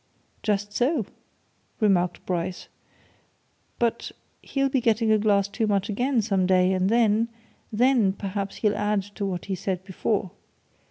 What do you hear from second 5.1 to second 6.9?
a glass too much again, some day, and